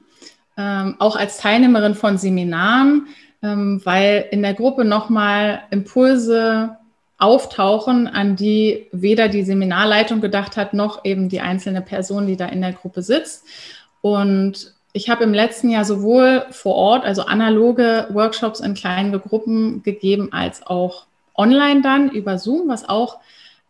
ähm, 0.56 0.96
auch 0.98 1.16
als 1.16 1.38
Teilnehmerin 1.38 1.94
von 1.94 2.18
Seminaren, 2.18 3.06
ähm, 3.42 3.80
weil 3.84 4.26
in 4.30 4.42
der 4.42 4.54
Gruppe 4.54 4.84
nochmal 4.84 5.62
Impulse 5.70 6.76
auftauchen, 7.20 8.08
an 8.08 8.34
die 8.34 8.86
weder 8.92 9.28
die 9.28 9.44
Seminarleitung 9.44 10.20
gedacht 10.20 10.56
hat, 10.56 10.74
noch 10.74 11.04
eben 11.04 11.28
die 11.28 11.40
einzelne 11.40 11.82
Person, 11.82 12.26
die 12.26 12.36
da 12.36 12.46
in 12.46 12.62
der 12.62 12.72
Gruppe 12.72 13.02
sitzt. 13.02 13.44
Und 14.00 14.74
ich 14.92 15.10
habe 15.10 15.24
im 15.24 15.34
letzten 15.34 15.68
Jahr 15.68 15.84
sowohl 15.84 16.46
vor 16.50 16.74
Ort, 16.74 17.04
also 17.04 17.22
analoge 17.22 18.08
Workshops 18.10 18.60
in 18.60 18.74
kleinen 18.74 19.12
Gruppen 19.20 19.82
gegeben, 19.82 20.32
als 20.32 20.66
auch 20.66 21.06
online 21.36 21.82
dann 21.82 22.10
über 22.10 22.38
Zoom, 22.38 22.68
was 22.68 22.88
auch 22.88 23.18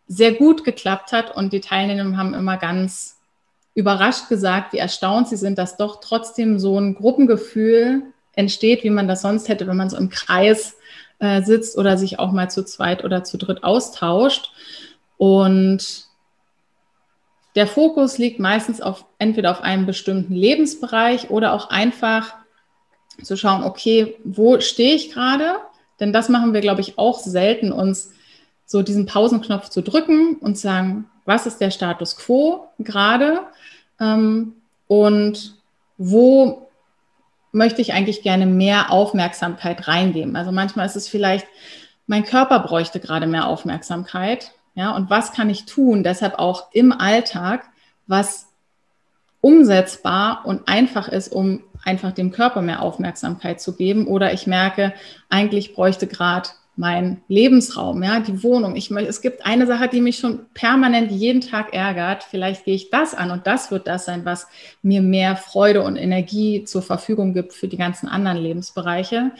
sehr 0.07 0.33
gut 0.33 0.63
geklappt 0.63 1.11
hat. 1.11 1.35
Und 1.35 1.53
die 1.53 1.61
Teilnehmer 1.61 2.17
haben 2.17 2.33
immer 2.33 2.57
ganz 2.57 3.17
überrascht 3.75 4.29
gesagt, 4.29 4.73
wie 4.73 4.77
erstaunt 4.77 5.27
sie 5.27 5.37
sind, 5.37 5.57
dass 5.57 5.77
doch 5.77 5.99
trotzdem 5.99 6.57
so 6.57 6.79
ein 6.79 6.95
Gruppengefühl 6.95 8.03
entsteht, 8.33 8.83
wie 8.83 8.89
man 8.89 9.07
das 9.07 9.21
sonst 9.21 9.49
hätte, 9.49 9.67
wenn 9.67 9.77
man 9.77 9.89
so 9.89 9.97
im 9.97 10.09
Kreis 10.09 10.77
äh, 11.21 11.43
sitzt 11.43 11.77
oder 11.77 11.97
sich 11.97 12.19
auch 12.19 12.31
mal 12.31 12.49
zu 12.49 12.65
zweit 12.65 13.05
oder 13.05 13.23
zu 13.23 13.37
dritt 13.37 13.63
austauscht. 13.63 14.51
Und 15.17 16.07
der 17.55 17.67
Fokus 17.67 18.17
liegt 18.17 18.39
meistens 18.39 18.81
auf 18.81 19.05
entweder 19.19 19.51
auf 19.51 19.61
einem 19.61 19.85
bestimmten 19.85 20.33
Lebensbereich 20.33 21.29
oder 21.29 21.53
auch 21.53 21.69
einfach 21.69 22.33
zu 23.21 23.37
schauen, 23.37 23.63
okay, 23.63 24.15
wo 24.23 24.59
stehe 24.59 24.95
ich 24.95 25.11
gerade? 25.11 25.57
Denn 25.99 26.11
das 26.11 26.27
machen 26.27 26.53
wir, 26.53 26.61
glaube 26.61 26.81
ich, 26.81 26.97
auch 26.97 27.19
selten, 27.19 27.71
uns 27.71 28.11
so 28.65 28.81
diesen 28.81 29.05
Pausenknopf 29.05 29.69
zu 29.69 29.83
drücken 29.83 30.37
und 30.37 30.57
sagen, 30.57 31.07
was 31.25 31.45
ist 31.45 31.59
der 31.61 31.69
Status 31.71 32.15
quo 32.15 32.67
gerade 32.79 33.41
ähm, 33.99 34.55
und 34.87 35.55
wo 35.97 36.70
möchte 37.51 37.81
ich 37.81 37.93
eigentlich 37.93 38.21
gerne 38.21 38.45
mehr 38.45 38.91
Aufmerksamkeit 38.91 39.87
reingeben. 39.87 40.35
Also 40.35 40.51
manchmal 40.51 40.85
ist 40.85 40.95
es 40.95 41.07
vielleicht, 41.07 41.47
mein 42.07 42.23
Körper 42.23 42.59
bräuchte 42.59 42.99
gerade 42.99 43.27
mehr 43.27 43.47
Aufmerksamkeit. 43.47 44.51
Ja, 44.73 44.95
und 44.95 45.09
was 45.09 45.33
kann 45.33 45.49
ich 45.49 45.65
tun? 45.65 46.03
Deshalb 46.03 46.39
auch 46.39 46.71
im 46.71 46.91
Alltag, 46.93 47.65
was 48.07 48.47
umsetzbar 49.41 50.43
und 50.45 50.67
einfach 50.67 51.07
ist, 51.07 51.29
um 51.29 51.63
einfach 51.83 52.11
dem 52.11 52.31
Körper 52.31 52.61
mehr 52.61 52.81
Aufmerksamkeit 52.81 53.59
zu 53.59 53.75
geben. 53.75 54.07
Oder 54.07 54.33
ich 54.33 54.47
merke, 54.47 54.93
eigentlich 55.29 55.73
bräuchte 55.73 56.07
gerade 56.07 56.49
mein 56.75 57.21
Lebensraum, 57.27 58.01
ja, 58.01 58.19
die 58.19 58.43
Wohnung. 58.43 58.75
Ich 58.75 58.91
es 58.91 59.21
gibt 59.21 59.45
eine 59.45 59.67
Sache, 59.67 59.89
die 59.89 60.01
mich 60.01 60.17
schon 60.17 60.45
permanent 60.53 61.11
jeden 61.11 61.41
Tag 61.41 61.73
ärgert. 61.73 62.23
Vielleicht 62.23 62.65
gehe 62.65 62.75
ich 62.75 62.89
das 62.89 63.13
an 63.13 63.31
und 63.31 63.45
das 63.45 63.71
wird 63.71 63.87
das 63.87 64.05
sein, 64.05 64.25
was 64.25 64.47
mir 64.81 65.01
mehr 65.01 65.35
Freude 65.35 65.83
und 65.83 65.97
Energie 65.97 66.63
zur 66.63 66.81
Verfügung 66.81 67.33
gibt 67.33 67.53
für 67.53 67.67
die 67.67 67.77
ganzen 67.77 68.07
anderen 68.07 68.37
Lebensbereiche. 68.37 69.31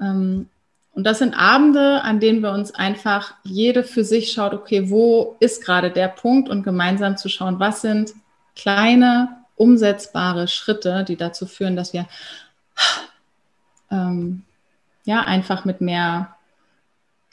Ähm, 0.00 0.48
und 0.92 1.04
das 1.04 1.18
sind 1.18 1.34
Abende, 1.34 2.02
an 2.02 2.20
denen 2.20 2.40
wir 2.40 2.52
uns 2.52 2.72
einfach 2.72 3.34
jede 3.42 3.82
für 3.82 4.04
sich 4.04 4.32
schaut, 4.32 4.54
okay, 4.54 4.90
wo 4.90 5.36
ist 5.40 5.64
gerade 5.64 5.90
der 5.90 6.08
Punkt 6.08 6.48
und 6.48 6.62
gemeinsam 6.62 7.16
zu 7.16 7.28
schauen, 7.28 7.58
was 7.58 7.82
sind 7.82 8.12
kleine, 8.54 9.28
umsetzbare 9.56 10.46
Schritte, 10.48 11.04
die 11.06 11.16
dazu 11.16 11.46
führen, 11.46 11.74
dass 11.76 11.92
wir 11.92 12.06
ähm, 13.90 14.42
ja 15.04 15.20
einfach 15.22 15.64
mit 15.64 15.80
mehr 15.80 16.33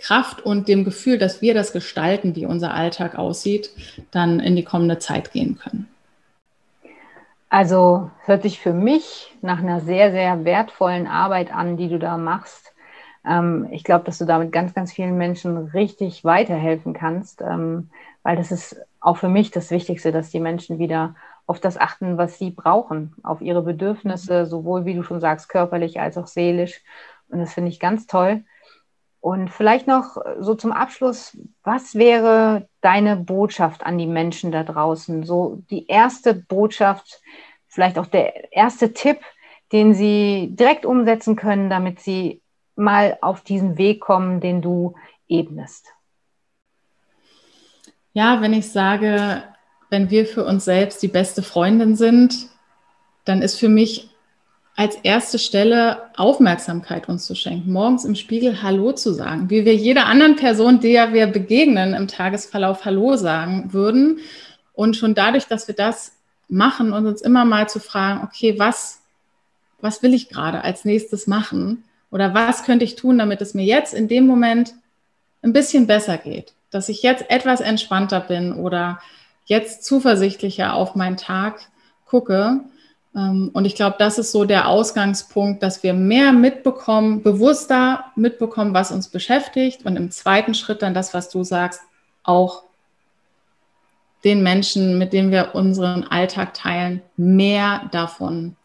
Kraft 0.01 0.41
und 0.41 0.67
dem 0.67 0.83
Gefühl, 0.83 1.17
dass 1.17 1.41
wir 1.41 1.53
das 1.53 1.73
gestalten, 1.73 2.35
wie 2.35 2.45
unser 2.45 2.73
Alltag 2.73 3.15
aussieht, 3.15 3.69
dann 4.11 4.39
in 4.39 4.55
die 4.55 4.63
kommende 4.63 4.99
Zeit 4.99 5.31
gehen 5.31 5.57
können. 5.57 5.87
Also 7.49 8.09
hört 8.23 8.43
sich 8.43 8.59
für 8.59 8.73
mich 8.73 9.35
nach 9.41 9.59
einer 9.59 9.81
sehr, 9.81 10.11
sehr 10.11 10.45
wertvollen 10.45 11.05
Arbeit 11.05 11.53
an, 11.53 11.75
die 11.75 11.89
du 11.89 11.99
da 11.99 12.17
machst. 12.17 12.73
Ähm, 13.27 13.67
ich 13.71 13.83
glaube, 13.83 14.05
dass 14.05 14.17
du 14.17 14.25
damit 14.25 14.51
ganz, 14.51 14.73
ganz 14.73 14.93
vielen 14.93 15.17
Menschen 15.17 15.57
richtig 15.57 16.23
weiterhelfen 16.23 16.93
kannst, 16.93 17.41
ähm, 17.41 17.89
weil 18.23 18.37
das 18.37 18.51
ist 18.51 18.77
auch 19.01 19.17
für 19.17 19.27
mich 19.27 19.51
das 19.51 19.69
Wichtigste, 19.69 20.11
dass 20.11 20.29
die 20.29 20.39
Menschen 20.39 20.79
wieder 20.79 21.15
auf 21.45 21.59
das 21.59 21.77
achten, 21.77 22.17
was 22.17 22.37
sie 22.37 22.51
brauchen, 22.51 23.13
auf 23.23 23.41
ihre 23.41 23.61
Bedürfnisse, 23.61 24.45
sowohl 24.45 24.85
wie 24.85 24.93
du 24.93 25.03
schon 25.03 25.19
sagst, 25.19 25.49
körperlich 25.49 25.99
als 25.99 26.17
auch 26.17 26.27
seelisch. 26.27 26.81
Und 27.27 27.39
das 27.39 27.53
finde 27.53 27.69
ich 27.69 27.79
ganz 27.79 28.07
toll. 28.07 28.45
Und 29.21 29.49
vielleicht 29.49 29.85
noch 29.85 30.17
so 30.39 30.55
zum 30.55 30.71
Abschluss, 30.71 31.37
was 31.63 31.93
wäre 31.93 32.67
deine 32.81 33.15
Botschaft 33.15 33.85
an 33.85 33.99
die 33.99 34.07
Menschen 34.07 34.51
da 34.51 34.63
draußen? 34.63 35.23
So 35.23 35.61
die 35.69 35.85
erste 35.87 36.33
Botschaft, 36.33 37.21
vielleicht 37.67 37.99
auch 37.99 38.07
der 38.07 38.51
erste 38.51 38.93
Tipp, 38.93 39.19
den 39.71 39.93
sie 39.93 40.49
direkt 40.53 40.85
umsetzen 40.87 41.35
können, 41.35 41.69
damit 41.69 41.99
sie 41.99 42.41
mal 42.75 43.17
auf 43.21 43.41
diesen 43.41 43.77
Weg 43.77 44.01
kommen, 44.01 44.41
den 44.41 44.61
du 44.61 44.95
ebnest. 45.27 45.87
Ja, 48.13 48.41
wenn 48.41 48.53
ich 48.53 48.71
sage, 48.71 49.43
wenn 49.89 50.09
wir 50.09 50.25
für 50.25 50.43
uns 50.45 50.65
selbst 50.65 51.01
die 51.03 51.07
beste 51.07 51.43
Freundin 51.43 51.95
sind, 51.95 52.49
dann 53.23 53.41
ist 53.41 53.59
für 53.59 53.69
mich 53.69 54.10
als 54.75 54.95
erste 55.03 55.37
Stelle 55.37 56.09
Aufmerksamkeit 56.15 57.09
uns 57.09 57.25
zu 57.25 57.35
schenken, 57.35 57.71
morgens 57.71 58.05
im 58.05 58.15
Spiegel 58.15 58.63
Hallo 58.63 58.93
zu 58.93 59.13
sagen, 59.13 59.49
wie 59.49 59.65
wir 59.65 59.75
jeder 59.75 60.05
anderen 60.05 60.37
Person, 60.37 60.79
der 60.79 61.13
wir 61.13 61.27
begegnen, 61.27 61.93
im 61.93 62.07
Tagesverlauf 62.07 62.85
Hallo 62.85 63.15
sagen 63.17 63.73
würden. 63.73 64.19
Und 64.73 64.95
schon 64.95 65.13
dadurch, 65.13 65.47
dass 65.47 65.67
wir 65.67 65.75
das 65.75 66.13
machen 66.47 66.93
und 66.93 67.05
uns 67.05 67.21
immer 67.21 67.45
mal 67.45 67.67
zu 67.69 67.79
fragen, 67.79 68.23
okay, 68.23 68.57
was, 68.57 69.01
was 69.81 70.01
will 70.03 70.13
ich 70.13 70.29
gerade 70.29 70.63
als 70.63 70.85
nächstes 70.85 71.27
machen? 71.27 71.83
Oder 72.09 72.33
was 72.33 72.63
könnte 72.63 72.85
ich 72.85 72.95
tun, 72.95 73.17
damit 73.17 73.41
es 73.41 73.53
mir 73.53 73.65
jetzt 73.65 73.93
in 73.93 74.07
dem 74.07 74.25
Moment 74.25 74.73
ein 75.41 75.53
bisschen 75.53 75.85
besser 75.87 76.17
geht? 76.17 76.53
Dass 76.69 76.89
ich 76.89 77.03
jetzt 77.03 77.29
etwas 77.29 77.61
entspannter 77.61 78.21
bin 78.21 78.53
oder 78.53 78.99
jetzt 79.45 79.83
zuversichtlicher 79.83 80.73
auf 80.73 80.95
meinen 80.95 81.17
Tag 81.17 81.59
gucke 82.05 82.61
und 83.13 83.65
ich 83.65 83.75
glaube, 83.75 83.97
das 83.99 84.17
ist 84.17 84.31
so 84.31 84.45
der 84.45 84.69
Ausgangspunkt, 84.69 85.61
dass 85.63 85.83
wir 85.83 85.93
mehr 85.93 86.31
mitbekommen, 86.31 87.23
bewusster 87.23 88.05
mitbekommen, 88.15 88.73
was 88.73 88.91
uns 88.91 89.09
beschäftigt 89.09 89.85
und 89.85 89.97
im 89.97 90.11
zweiten 90.11 90.53
Schritt 90.53 90.81
dann 90.81 90.93
das, 90.93 91.13
was 91.13 91.29
du 91.29 91.43
sagst, 91.43 91.81
auch 92.23 92.63
den 94.23 94.43
Menschen, 94.43 94.97
mit 94.97 95.11
denen 95.11 95.31
wir 95.31 95.55
unseren 95.55 96.03
Alltag 96.03 96.53
teilen, 96.53 97.01
mehr 97.17 97.89
davon 97.91 98.55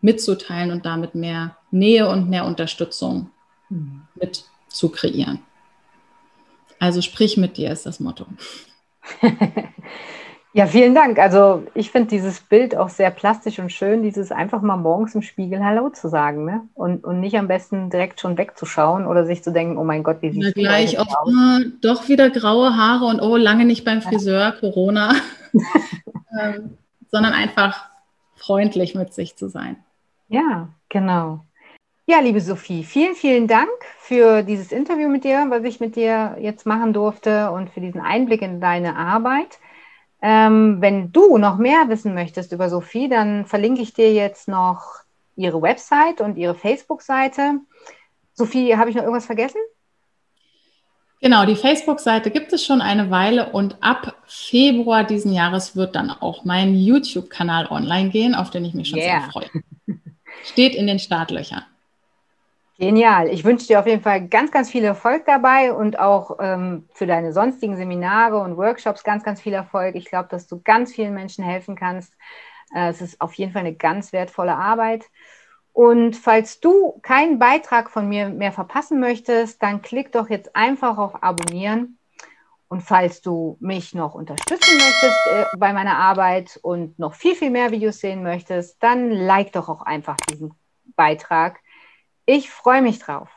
mitzuteilen 0.00 0.70
und 0.70 0.86
damit 0.86 1.14
mehr 1.14 1.56
Nähe 1.72 2.08
und 2.08 2.28
mehr 2.28 2.44
Unterstützung 2.44 3.30
mhm. 3.70 4.02
mit 4.14 4.44
zu 4.68 4.90
kreieren. 4.90 5.40
Also 6.78 7.00
sprich 7.00 7.36
mit 7.36 7.56
dir 7.56 7.72
ist 7.72 7.86
das 7.86 7.98
Motto. 7.98 8.26
Ja, 10.56 10.66
vielen 10.66 10.94
Dank. 10.94 11.18
Also 11.18 11.64
ich 11.74 11.90
finde 11.90 12.08
dieses 12.08 12.40
Bild 12.40 12.74
auch 12.74 12.88
sehr 12.88 13.10
plastisch 13.10 13.58
und 13.58 13.70
schön, 13.70 14.02
dieses 14.02 14.32
einfach 14.32 14.62
mal 14.62 14.78
morgens 14.78 15.14
im 15.14 15.20
Spiegel 15.20 15.62
Hallo 15.62 15.90
zu 15.90 16.08
sagen, 16.08 16.46
ne? 16.46 16.62
Und, 16.72 17.04
und 17.04 17.20
nicht 17.20 17.36
am 17.36 17.46
besten 17.46 17.90
direkt 17.90 18.22
schon 18.22 18.38
wegzuschauen 18.38 19.06
oder 19.06 19.26
sich 19.26 19.44
zu 19.44 19.52
denken, 19.52 19.76
oh 19.76 19.84
mein 19.84 20.02
Gott, 20.02 20.22
wie 20.22 20.30
sieht 20.30 20.44
es 20.44 20.54
gleich 20.54 20.98
auch 20.98 21.14
aus? 21.14 21.30
doch 21.82 22.08
wieder 22.08 22.30
graue 22.30 22.74
Haare 22.74 23.04
und 23.04 23.20
oh, 23.20 23.36
lange 23.36 23.66
nicht 23.66 23.84
beim 23.84 24.00
Friseur, 24.00 24.40
ja. 24.40 24.50
Corona. 24.52 25.14
ähm, 26.40 26.78
sondern 27.10 27.34
einfach 27.34 27.90
freundlich 28.34 28.94
mit 28.94 29.12
sich 29.12 29.36
zu 29.36 29.50
sein. 29.50 29.76
Ja, 30.30 30.70
genau. 30.88 31.40
Ja, 32.06 32.20
liebe 32.20 32.40
Sophie, 32.40 32.82
vielen, 32.82 33.14
vielen 33.14 33.46
Dank 33.46 33.68
für 33.98 34.42
dieses 34.42 34.72
Interview 34.72 35.10
mit 35.10 35.24
dir, 35.24 35.44
was 35.50 35.64
ich 35.64 35.80
mit 35.80 35.96
dir 35.96 36.38
jetzt 36.40 36.64
machen 36.64 36.94
durfte 36.94 37.50
und 37.50 37.68
für 37.68 37.82
diesen 37.82 38.00
Einblick 38.00 38.40
in 38.40 38.62
deine 38.62 38.96
Arbeit. 38.96 39.58
Ähm, 40.22 40.80
wenn 40.80 41.12
du 41.12 41.38
noch 41.38 41.58
mehr 41.58 41.88
wissen 41.88 42.14
möchtest 42.14 42.52
über 42.52 42.70
Sophie, 42.70 43.08
dann 43.08 43.46
verlinke 43.46 43.82
ich 43.82 43.92
dir 43.92 44.12
jetzt 44.12 44.48
noch 44.48 45.00
ihre 45.36 45.60
Website 45.60 46.20
und 46.20 46.36
ihre 46.36 46.54
Facebook-Seite. 46.54 47.60
Sophie, 48.32 48.76
habe 48.76 48.90
ich 48.90 48.96
noch 48.96 49.02
irgendwas 49.02 49.26
vergessen? 49.26 49.60
Genau, 51.20 51.46
die 51.46 51.56
Facebook-Seite 51.56 52.30
gibt 52.30 52.52
es 52.52 52.64
schon 52.64 52.80
eine 52.80 53.10
Weile 53.10 53.52
und 53.52 53.82
ab 53.82 54.16
Februar 54.26 55.04
diesen 55.04 55.32
Jahres 55.32 55.74
wird 55.74 55.96
dann 55.96 56.10
auch 56.10 56.44
mein 56.44 56.74
YouTube-Kanal 56.74 57.68
online 57.70 58.10
gehen, 58.10 58.34
auf 58.34 58.50
den 58.50 58.64
ich 58.64 58.74
mich 58.74 58.88
schon 58.88 58.98
yeah. 58.98 59.20
sehr 59.20 59.30
freue. 59.30 59.50
Steht 60.44 60.74
in 60.74 60.86
den 60.86 60.98
Startlöchern. 60.98 61.64
Genial. 62.78 63.28
Ich 63.28 63.42
wünsche 63.44 63.66
dir 63.66 63.80
auf 63.80 63.86
jeden 63.86 64.02
Fall 64.02 64.28
ganz, 64.28 64.50
ganz 64.50 64.70
viel 64.70 64.84
Erfolg 64.84 65.24
dabei 65.24 65.72
und 65.72 65.98
auch 65.98 66.36
ähm, 66.40 66.86
für 66.92 67.06
deine 67.06 67.32
sonstigen 67.32 67.74
Seminare 67.76 68.38
und 68.38 68.58
Workshops 68.58 69.02
ganz, 69.02 69.22
ganz 69.22 69.40
viel 69.40 69.54
Erfolg. 69.54 69.94
Ich 69.94 70.04
glaube, 70.06 70.28
dass 70.30 70.46
du 70.46 70.60
ganz 70.60 70.92
vielen 70.92 71.14
Menschen 71.14 71.42
helfen 71.42 71.74
kannst. 71.74 72.14
Äh, 72.74 72.90
es 72.90 73.00
ist 73.00 73.20
auf 73.22 73.32
jeden 73.34 73.52
Fall 73.52 73.60
eine 73.60 73.74
ganz 73.74 74.12
wertvolle 74.12 74.54
Arbeit. 74.54 75.06
Und 75.72 76.16
falls 76.16 76.60
du 76.60 76.98
keinen 77.02 77.38
Beitrag 77.38 77.90
von 77.90 78.08
mir 78.10 78.28
mehr 78.28 78.52
verpassen 78.52 79.00
möchtest, 79.00 79.62
dann 79.62 79.80
klick 79.80 80.12
doch 80.12 80.28
jetzt 80.28 80.54
einfach 80.54 80.98
auf 80.98 81.22
Abonnieren. 81.22 81.98
Und 82.68 82.82
falls 82.82 83.22
du 83.22 83.56
mich 83.60 83.94
noch 83.94 84.14
unterstützen 84.14 84.76
möchtest 84.76 85.26
äh, 85.32 85.44
bei 85.56 85.72
meiner 85.72 85.96
Arbeit 85.96 86.58
und 86.60 86.98
noch 86.98 87.14
viel, 87.14 87.34
viel 87.34 87.50
mehr 87.50 87.70
Videos 87.70 88.00
sehen 88.00 88.22
möchtest, 88.22 88.82
dann 88.82 89.10
like 89.10 89.52
doch 89.52 89.70
auch 89.70 89.80
einfach 89.80 90.16
diesen 90.28 90.52
Beitrag 90.94 91.60
ich 92.26 92.50
freue 92.50 92.82
mich 92.82 92.98
drauf. 92.98 93.28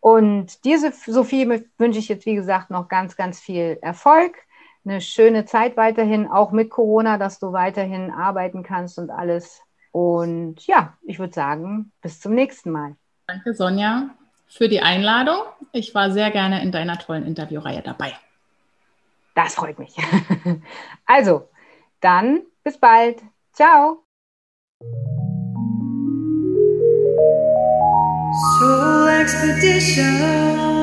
Und 0.00 0.64
diese 0.64 0.92
Sophie 0.92 1.64
wünsche 1.78 1.98
ich 1.98 2.08
jetzt, 2.08 2.26
wie 2.26 2.34
gesagt, 2.34 2.70
noch 2.70 2.88
ganz, 2.88 3.16
ganz 3.16 3.40
viel 3.40 3.78
Erfolg. 3.82 4.36
Eine 4.84 5.00
schöne 5.00 5.46
Zeit 5.46 5.76
weiterhin, 5.76 6.28
auch 6.28 6.52
mit 6.52 6.70
Corona, 6.70 7.18
dass 7.18 7.40
du 7.40 7.52
weiterhin 7.52 8.12
arbeiten 8.12 8.62
kannst 8.62 8.98
und 8.98 9.10
alles. 9.10 9.62
Und 9.90 10.64
ja, 10.66 10.96
ich 11.02 11.18
würde 11.18 11.32
sagen, 11.32 11.90
bis 12.02 12.20
zum 12.20 12.34
nächsten 12.34 12.70
Mal. 12.70 12.94
Danke, 13.26 13.54
Sonja, 13.54 14.10
für 14.46 14.68
die 14.68 14.80
Einladung. 14.80 15.38
Ich 15.72 15.94
war 15.94 16.12
sehr 16.12 16.30
gerne 16.30 16.62
in 16.62 16.70
deiner 16.70 16.98
tollen 16.98 17.26
Interviewreihe 17.26 17.82
dabei. 17.82 18.12
Das 19.34 19.54
freut 19.54 19.78
mich. 19.78 19.96
Also, 21.06 21.48
dann 22.00 22.42
bis 22.62 22.78
bald. 22.78 23.22
Ciao. 23.52 24.04
school 28.66 29.06
expedition. 29.06 30.75